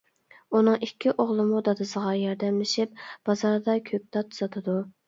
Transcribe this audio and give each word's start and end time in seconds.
ئۇنىڭ 0.59 0.77
ئىككى 0.87 1.13
ئوغلىمۇ 1.13 1.61
دادىسىغا 1.67 2.15
ياردەملىشىپ 2.23 3.07
بازاردا 3.31 3.81
كۆكتات 3.93 4.39
ساتىدۇ. 4.43 4.83